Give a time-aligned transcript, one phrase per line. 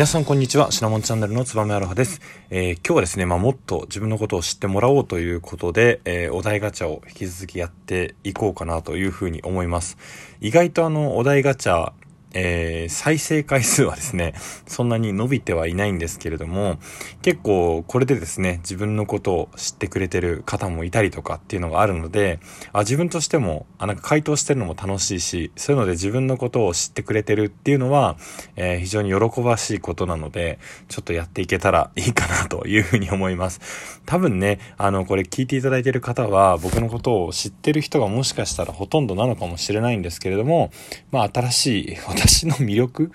[0.00, 0.72] 皆さんこんにちは。
[0.72, 2.22] シナモンチャンネルのつばめアロハです。
[2.48, 9.98] えー、今日はですね、まあ、もっと自分のことを知ってもらおうということで、えー、お題ガチャを引き続きやっていこうかなというふうに思います。
[10.40, 11.92] 意外とあの、お題ガチャ
[12.32, 14.34] えー、再生回数はですね、
[14.66, 16.78] そんなに伸びてはいないんですけれども、
[17.22, 22.40] 結構これでですね、自分のことを知ってくれてる方もいたりとかっていうのがあるので、
[22.72, 28.16] あ自分としても、あなんか回答してるのも楽しいし、そういうので自分のことを知ってくれてるっていうのは、
[28.56, 33.60] えー、非常に喜ばしいことなので、ちょっとやっていけたらいいかなというふうに思います。
[34.06, 40.70] 多分ね、あの、これ聞いていただいてる方は、僕のことを知ってる人がもしかしたらほとんどなのかもしれないんですけれども、
[41.10, 43.12] まあ新しい私の魅力？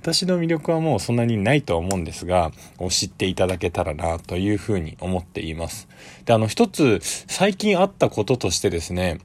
[0.00, 2.50] 私の魅力はもうそんなにないとは思うんですが、
[2.88, 5.86] 知っていただけたらなというふうに思っています。
[6.24, 9.20] で、あの一つ最近あったこととしてですね、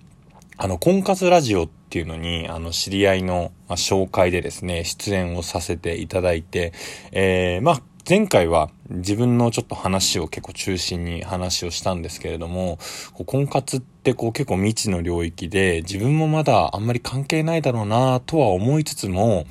[0.57, 6.73] あの、婚活ラジオっていうのに、あの、知り合いの、ま紹介でですね、出演をさせていただいて、
[7.11, 12.79] えー、まあ、前回は自分のちょっと話を結構中心に話をしたんですけれども、
[13.25, 19.45] 婚活ってこう結構未知の領域で自分もまだあんまり関係ないだろうなとは思いつつも、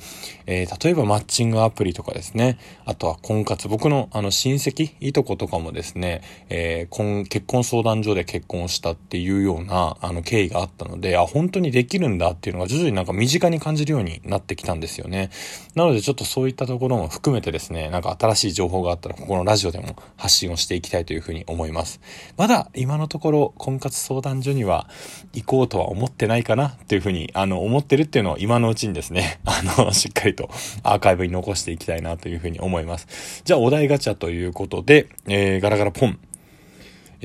[0.45, 15.31] えー、例えばマッチングアプリとかですね、あとは婚活、僕のあの親戚、いとことかもですね、えー、結婚相談所で結婚したっていうようなあの経緯があったので、あ、本当にできるんだっていうのが徐々になんか身近に感じるようになってきたんですよね。
[15.75, 21.99] なのでちょっとそういったところも含めてですね、なんか新しい情報があったらこのラジオでも発信をしていきたいというふうに思います。
[22.37, 24.89] まだ今のところ婚活相談所には
[25.33, 30.49] 行こうとは思ってないかなっていうふうに、あの、思ってるっていうのを今のうちにですね、 あの、しっかりと
[30.83, 33.41] アーカイブに残していきたいなというふうに思います。
[33.43, 36.19] じゃあお題ガチャということで、えー、ガラガラポン。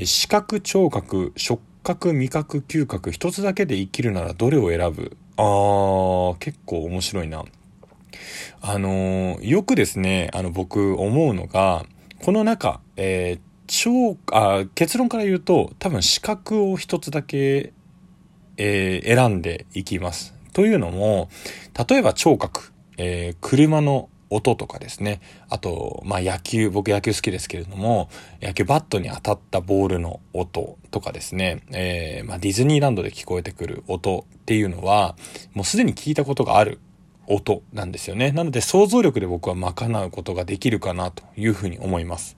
[0.05, 5.17] 視覚、聴覚、触覚、味覚、嗅覚、一つだけで生きるならどれを選ぶ？
[5.37, 7.45] あー、結構面白いな。
[8.61, 11.85] あの、よくですね、あの、僕思うのが、
[12.25, 17.73] この中、えー、超、あ、結論から言うと、多分視覚を一つだけ、
[18.57, 20.35] えー、選んでいきます。
[20.53, 21.29] というのも、
[21.89, 25.21] 例えば聴覚、えー、車の音とかですね。
[25.49, 28.09] あと、まあ野球、僕野球好きですけれども、
[28.43, 31.63] 野球バットに当たったボールの音とかですね。
[31.71, 35.17] えー、まあディズニーランドで聞こえてくる音っていうのは、
[35.55, 36.81] もうすでに聞いたことがある
[37.29, 38.33] 音なんですよね。
[38.33, 42.37] なので想像力で僕は賄うことができるかなというふうに思います。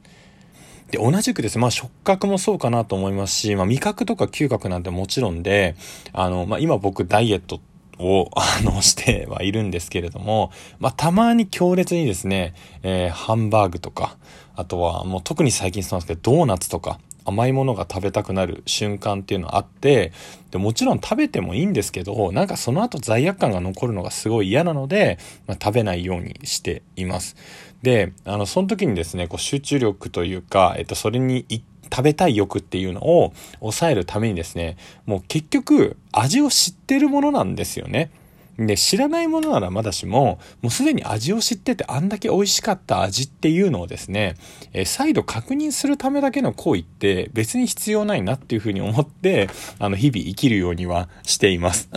[0.90, 5.76] で、同じくですね、まあ触覚もそうかなと思いますし、まあ味覚とか嗅覚なんてもちろんで、
[6.12, 7.60] あの、まあ今僕ダイエット
[7.98, 14.16] を、 あの、してはいるんですけれども、まあたまに強烈にですね、えー、ハンバーグとか、
[14.56, 16.98] あとはもう特に最近そうなんですけど、ドーナツとか、
[17.30, 20.12] 甘いものが食べたくなる瞬間っていうのはあって、
[20.50, 27.36] でもちろん食べてもいいんですけど、なんかその後罪悪感が残るのがすごい嫌なので、まあ、食べないようにしています。
[27.82, 31.46] で、あの、その時にですね、こう集中力というか、えっと、それに
[31.92, 34.76] 食べたい欲っていうのを抑えるためにですね、
[35.06, 38.10] もう結局味を知ってるものなんですよね。
[38.66, 44.36] で、知らないものならまだしも、もうすでに味を知っててあんだけ美味しかった味っていうのをですね、
[44.74, 49.48] え再度確認するためだけの行為って別に必要ないなっていうふうに思って、
[49.78, 51.88] あの、日々生きるようにはしています。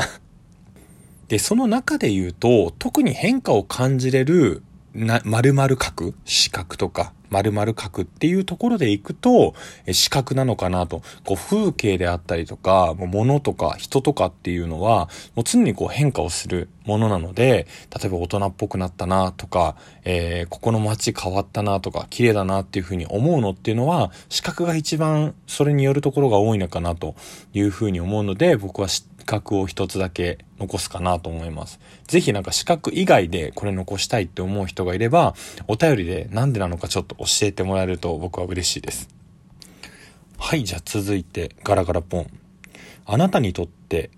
[1.28, 4.64] で、その中で言うと、特に変化を感じれる
[4.94, 9.56] な、〇〇角視覚とか、〇〇角っていうところで行くと、
[9.92, 11.02] 視覚なのかなと。
[11.26, 27.16] こう、風景であったりとか、もう物とか人とかっていうのは、もう常にこう変化をするものなので、例えば大人っぽくなったなとか、えー、ここの街変わったなとか、綺麗だなっていうふうに思うのっていうのは、視覚が一番それによるところが多いのかなと
[27.54, 31.80] いうふうに思うので、僕は資格を一つだけ残すかなと思います。
[32.08, 35.36] ぜひなんか資格以外でこれ残したいって思う人がいれば、
[35.68, 39.10] お便りでなんでなのかちょっと教えてもらえると僕は嬉しいです。
[40.38, 42.28] はい、じゃあ続いてガラガラポン。
[43.06, 44.12] あなたにとって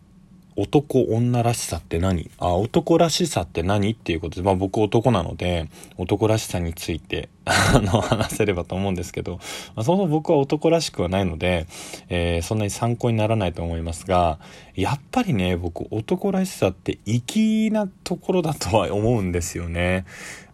[0.58, 2.32] 男女らしさって何？
[2.38, 9.40] あ、男らしさって何っていうことで、まあ僕男なので、男らしさについて、 あの、話せればと思うんですけど、
[9.76, 11.68] まあ、そもそも僕は男らしくはないので、
[12.08, 14.40] えー、そんなに参考にならないと思いますが、
[14.76, 20.06] やっぱりね、僕男らしさって粋なところだとは思うんですよね。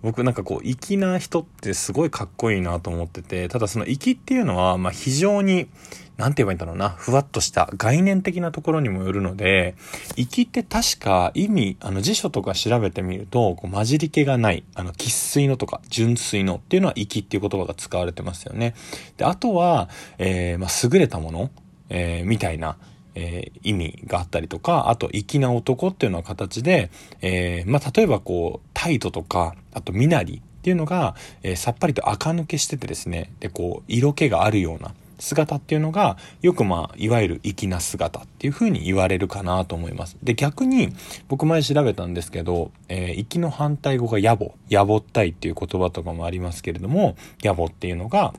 [0.02, 5.68] 僕なんかこう、粋な人ってすごいかっこいいなと思ってて、ただその粋っていうのは、まあ非常に、
[6.22, 9.74] なんて言えばいいんだろうな、ふわっとした概念的なところにもよるので、
[10.16, 18.76] 粋って確か意味、あの辞書とか調べてみると、こう混じり気がない、あの、喫水のとか純粋のっていうのは粋っていう言葉が使われてますよね。
[19.18, 19.90] で、あとは、
[20.20, 21.50] えー、まあ、優れたもの、
[21.90, 22.78] えー、みたいな
[23.14, 26.92] えー、意味があったりとか、あと、粋な男っていうのは形で、
[27.22, 40.18] えー、まあ、例えばこう、タイトとか、あと、身なりっていうのが、えー、さっぱりと垢抜けしててですね、で、こう、色気があるような姿っていうのが、よくまあ、いわゆる粋な姿っていう風に言われるかなと思います。
[40.24, 40.90] で、逆に、
[41.30, 48.34] 僕前調べたんですけど、えー、粋の反対語が野暮、野暮ったいっていう言葉とかもありますけれども、野暮っていうのが、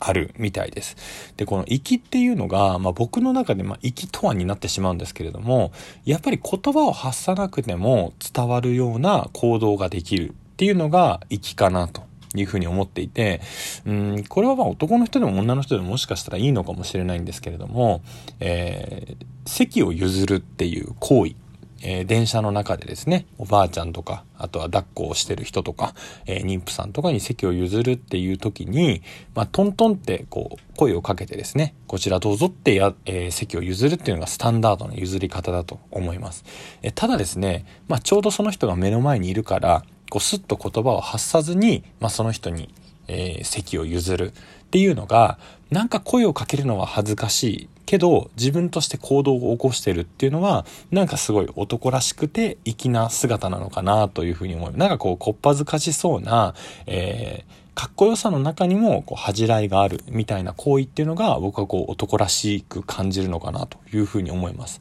[0.00, 1.34] あるみたいです。
[1.36, 5.72] で、この粋っていうのが、まあ僕の中で、まあ粋とはになってしまうんですけれども、
[6.04, 13.40] やっぱり言葉を発さなくても伝わるような行動ができるっていうのが粋かなというふうに思っていて、
[13.86, 18.02] うん、これはまあ男の人でも女の人でももしかしたらいいのかもしれないんですけれども、
[18.40, 21.34] えー、席を譲るっていう行為、
[21.82, 25.94] えー、電車の中でですね、おばあちゃんとか、あとは抱っこをしてる人とか、
[26.26, 29.02] えー、妊婦さんとかに席を譲るっていう時に、
[29.34, 36.44] まあ、トントンってこう、声をかけてですね、こちらどうぞってや、えー、席を譲るっていうのがスタンダードな譲り方だと思います。
[36.82, 42.72] えただですね、まあ、ちょうどその人が目の前にいるから、こうスッと言葉を発さずに、まあ、その人に、
[43.08, 45.38] えー、席を譲るっていうのが、
[45.70, 54.76] なんか声をかけるのは恥ずかしいけど、自分として行動を起こしてるっていうのは、なんかすごい男らしくて粋な姿なのかなというふうに思う。
[54.76, 56.54] なんかこう、こっぱずかしそうな、
[56.86, 64.80] えー、かっこよさの中にもこう恥じらいがあるみたいな行為っていうのが僕はこう男らしく感じるのかなというふうに思います。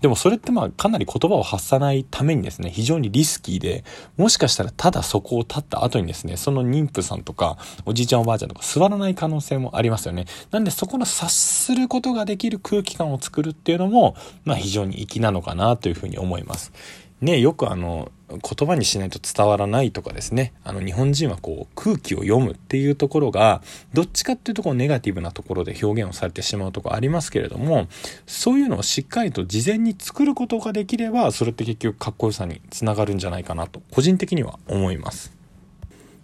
[0.00, 3.84] でもそれってまあかなり言葉を発さないためにですね、非常にリスキーで、
[4.16, 10.24] もしかしたらただそこを立った後にですね、その妊婦さんとか、おじいちゃんおばあちゃんとか座らない可能性もありますよね。
[10.50, 16.72] なんでそこの察することができる空気感を作るっていうのも、まあ非常に粋なのかなというふうに思います。
[17.20, 23.62] ね、よくあの、言葉にしないと伝わらないとかですね、あの日本人はこう空気を読むっていうところが、
[23.94, 27.88] どっちかっていうとこうネガティブなところで表現をされてしまうとこありますけれども、
[28.26, 35.32] そういうのをしっかりと事前に作ることができれば、それって結局かっこよさにつながるんじゃないかなと、個人的には思います。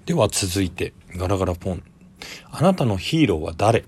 [0.04, 1.82] では続いて、ガラガラポン。
[2.50, 3.84] あなたのヒーローは誰？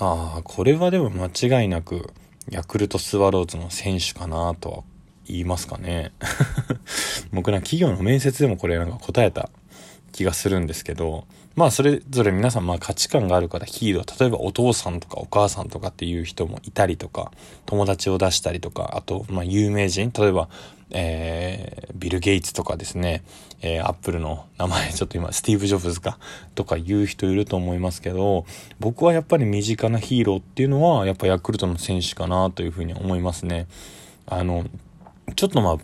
[0.00, 2.12] ああ、これはでも間違いなく、
[2.50, 4.82] ヤクルトスワローズの選手かなとは
[5.26, 6.12] 言いますかね。
[7.32, 9.50] 僕な企業の面接でもこれなんか答えた
[10.12, 17.32] 気がするんですけど、まあそれぞれ皆さんまあ価値観があるからヒーロー、例えばお父さんとかお母さんとかっていう人もいたりとか、
[17.66, 20.48] 友達を出したりとか、あとまあ有名人、例えば、
[20.90, 23.22] えー、ビル・ゲイツとかですね、
[23.62, 26.18] えー、アップルの名前 ちょっと今、スティーブ・ジョブズか、
[26.54, 28.44] とか言う人いると思いますけど、
[28.78, 33.66] 僕はやっぱり身近なヒーローっていうのは、やっぱヤクルトの選手かなというふうに思いますね。
[34.26, 34.64] あの、
[35.34, 35.82] ちょっとまあ、好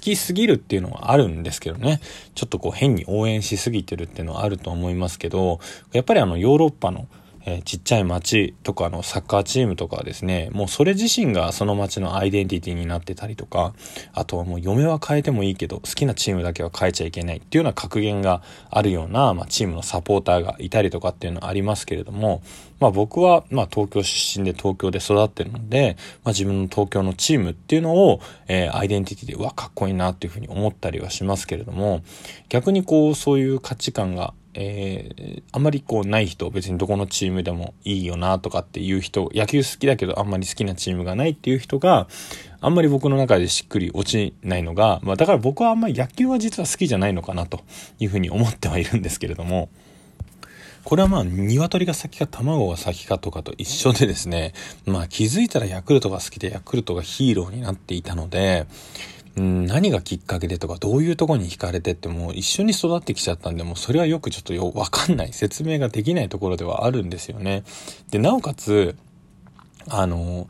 [0.00, 2.00] きすぎるっていうのはあるんですけどね。
[2.34, 5.60] ちょっとこう変に応援しすぎてるっていうのはあると思いますけど、
[5.92, 7.06] やっぱりあのヨーロッパの
[7.48, 13.72] えー、ちっちゃい町とかのサッカーチームとかですね、もうそれ自身がその町のアイデンティティになってたりとか、
[14.12, 22.42] あとはもう嫁は変えてもいいけど、好きなチームだけは変えちゃいけないっていうような格言があるような、まあ、チームのサポーターがいたりとかっていうのはありますけれども、
[22.80, 32.02] まあ僕は、まあ東京出身で東京で育ってるので、まあ自分の東京のチームっていうのを、えー、アイデンティティで、うわ、かっこいいなっていうふうに思ったりはしますけれども、
[32.50, 42.08] 逆にこう、そういう価値観がえー、あんまりこうない人、別にどこのチームでもいいよなとかっていう人、野球好きだけどあんまり好きなチームがないっていう人が、
[42.60, 47.60] あんまり僕の中でしっくり落ちないのが、まあだから僕はあんまり野球は実は好きじゃないのかなと
[48.00, 49.68] いうふうに思ってはいるんですけれども、
[50.82, 54.54] これはまあ、鶏が先か卵が先かとかと一緒でですね、
[54.86, 58.66] まあ気づいたらヤクルトが好きでヤクルトがヒーローになっていたので、
[59.38, 67.62] うん、何がきっかけでとか、どういうとこに惹かれてってもう一緒に育ってきちゃったんで、もうそれはよくちょっとよ、わかんない、説明ができないところではあるんですよね。
[68.10, 68.96] で、なおかつ、
[69.88, 70.48] あの、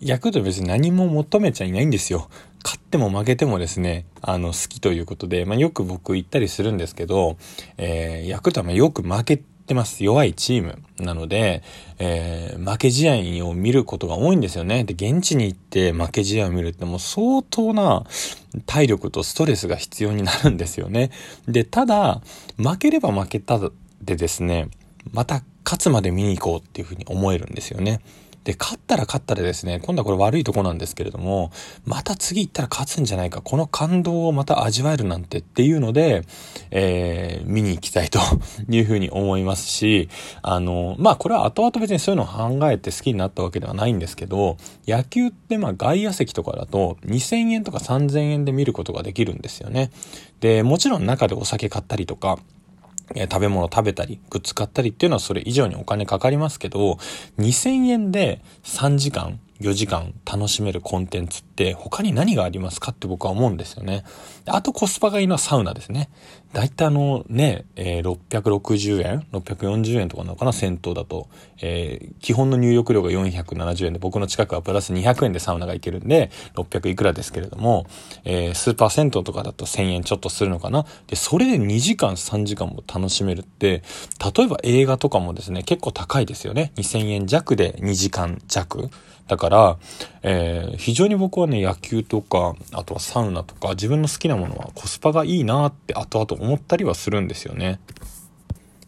[0.00, 2.28] ヤクルト別に何も求めちゃいないんですよ。
[2.64, 7.36] 勝っても負けてもですね、あの、好きということで、まあ、よく僕言ったりするんですけど、
[7.76, 10.04] えー、ヤクルトはまよく負けってます。
[10.04, 11.62] 弱いチームなので、
[11.98, 14.84] えー、負け試合を見ることが多いんですよね。
[14.84, 18.04] で、現地に行って負け試合を見るってもう相当な
[18.66, 21.10] 体力とストレスが必要になるんですよね。
[21.48, 22.20] で、ただ、
[22.58, 23.58] 負ければ負けた
[24.02, 24.68] でですね、
[25.12, 28.00] また勝つまで見に行こうっていうふうに思えるんですよね。
[28.44, 31.50] で、勝ったら勝ったでですね、今度はこれ悪いとこなんですけれども、
[31.86, 36.22] また次行ったら勝つんじゃないか、この感動をまた味わえるなんてっていうので、
[36.70, 38.20] えー、見に行きたいと
[38.68, 40.10] いうふうに思いますし、
[40.42, 49.90] あの、まあこれは後々別にそういうのを考えて好きになったわけではないんですけど、野球ってまあ外野席とかだと2000円とか3000円で見ることができるんですよね。
[50.40, 52.38] で、もちろん中でお酒買ったりとか、
[53.14, 56.98] え食べ物食べたり、グッズ買ったりっていうのはそれ以上にお金かかりますけど、
[57.38, 64.04] 2000円で3時間4時間楽しめるコンテンツって他に何がありますかって僕は思うんですよね。
[64.46, 66.10] あとコスパがいいのはサウナですね。
[66.52, 71.28] だいたいあのね、えー、660円 ?640 円とかなのかな銭湯だと。
[71.60, 77.86] えー、基本の入浴料が470円で僕の近くはプラス200円でサウナが行けるんで600いくらですけれども、
[78.24, 80.84] えー、スーパー銭湯とかだと1000円ちょっとするのかな。
[81.06, 83.82] で、それで2時間3時間も楽しめるって、
[84.36, 86.72] 例えば映画とかもですね、結構高いですよね。
[86.76, 88.90] 2000円弱で2時間弱。
[89.26, 89.78] だから、
[90.22, 97.80] えー、非常に僕はね、野球とか、あとはサウナとか、自分の好きなものはコスパがいいなって後々思ったりはするんですよね。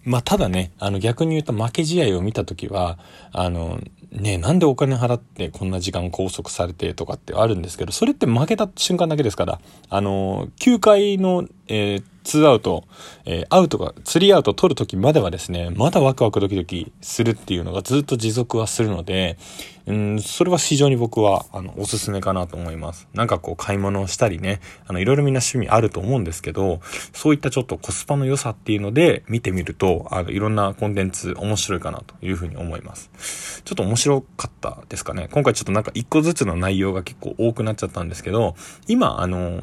[0.05, 2.99] まあ、ただね、あの逆に言うと負け試合を見たときは、
[3.33, 3.81] あの、
[4.12, 12.85] ねなんでお金払ってこんな時間拘束されてとかってあるんですけど、それって負けた瞬間だけですから、あの、9回の、えー2アウト、
[13.25, 19.38] えー、アウトが、3アウト取るときまではですね、まだワクワクドキドキするっていうのがずっと持続はするので、
[19.87, 23.08] うん、それは非常に僕は、あの、おすすめかなと思います。
[23.14, 26.80] なんかこう、買い物をしたりね、あの、いろいろみんな趣味あると思うんですけど、
[27.12, 33.62] そういったちょっとコスパの良さっていうので、見てみると、あの、いろんなコンテンツ面白いかなというふうに思います。
[33.64, 35.28] ちょっと面白かったですかね。
[35.30, 38.56] 今回ちょっとなんか一個ずつの内容が結構多くなっちゃったんですけど、
[38.88, 39.62] 今、あの、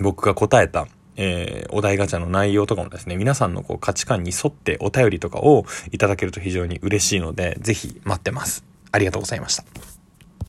[0.00, 8.64] 僕が答えた、えー、お題ガチャの内容とかもですね、皆さんのこう価値観に沿ってお便りとかをいただけると非常に嬉しいので、ぜひ待ってます。
[8.92, 9.93] ありがとうございました。